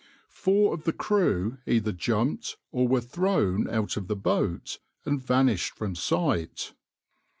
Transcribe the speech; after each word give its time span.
Four 0.31 0.73
of 0.73 0.85
the 0.85 0.93
crew 0.93 1.59
either 1.67 1.91
jumped 1.91 2.57
or 2.71 2.87
were 2.87 3.01
thrown 3.01 3.69
out 3.69 3.97
of 3.97 4.07
the 4.07 4.15
boat, 4.15 4.79
and 5.05 5.21
vanished 5.21 5.75
from 5.75 5.93
sight. 5.93 6.73